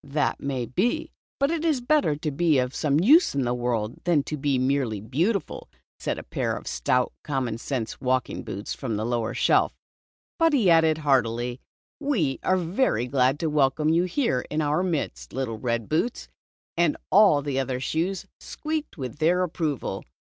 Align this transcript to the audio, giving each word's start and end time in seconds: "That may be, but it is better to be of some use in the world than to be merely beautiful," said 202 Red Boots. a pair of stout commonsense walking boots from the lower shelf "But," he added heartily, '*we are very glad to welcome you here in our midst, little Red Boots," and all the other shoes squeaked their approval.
"That 0.03 0.39
may 0.39 0.65
be, 0.65 1.11
but 1.39 1.51
it 1.51 1.63
is 1.63 1.79
better 1.79 2.15
to 2.15 2.31
be 2.31 2.57
of 2.57 2.73
some 2.73 2.99
use 2.99 3.35
in 3.35 3.43
the 3.43 3.53
world 3.53 3.99
than 4.03 4.23
to 4.23 4.35
be 4.35 4.57
merely 4.57 4.99
beautiful," 4.99 5.69
said 5.99 6.15
202 6.15 6.17
Red 6.17 6.23
Boots. 6.23 6.33
a 6.33 6.33
pair 6.39 6.55
of 6.57 6.67
stout 6.67 7.13
commonsense 7.21 8.01
walking 8.01 8.41
boots 8.43 8.73
from 8.73 8.95
the 8.95 9.05
lower 9.05 9.35
shelf 9.35 9.75
"But," 10.39 10.53
he 10.53 10.71
added 10.71 10.97
heartily, 10.97 11.61
'*we 11.99 12.39
are 12.41 12.57
very 12.57 13.05
glad 13.05 13.37
to 13.41 13.47
welcome 13.51 13.89
you 13.89 14.05
here 14.05 14.43
in 14.49 14.59
our 14.59 14.81
midst, 14.81 15.33
little 15.33 15.59
Red 15.59 15.87
Boots," 15.87 16.27
and 16.75 16.97
all 17.11 17.43
the 17.43 17.59
other 17.59 17.79
shoes 17.79 18.25
squeaked 18.39 18.95
their 18.97 19.43
approval. 19.43 20.03